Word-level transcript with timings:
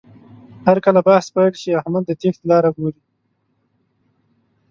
هرکله 0.67 0.99
بحث 1.07 1.25
پیل 1.35 1.53
شي، 1.61 1.69
احمد 1.79 2.03
د 2.07 2.11
تېښتې 2.21 2.45
لاره 2.51 2.69
ګوري. 2.77 3.01